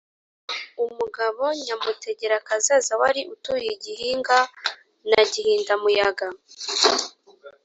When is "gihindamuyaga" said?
5.31-6.27